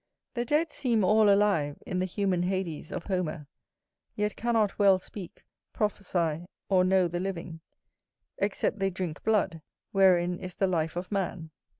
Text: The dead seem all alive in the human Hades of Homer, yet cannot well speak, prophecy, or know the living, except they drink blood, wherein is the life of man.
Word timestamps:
The 0.33 0.45
dead 0.45 0.71
seem 0.71 1.03
all 1.03 1.29
alive 1.31 1.77
in 1.85 1.99
the 1.99 2.07
human 2.07 2.41
Hades 2.41 2.91
of 2.91 3.03
Homer, 3.03 3.45
yet 4.15 4.35
cannot 4.35 4.79
well 4.79 4.97
speak, 4.97 5.43
prophecy, 5.73 6.47
or 6.69 6.83
know 6.83 7.07
the 7.07 7.19
living, 7.19 7.59
except 8.39 8.79
they 8.79 8.89
drink 8.89 9.21
blood, 9.23 9.61
wherein 9.91 10.39
is 10.39 10.55
the 10.55 10.65
life 10.65 10.95
of 10.95 11.11
man. 11.11 11.51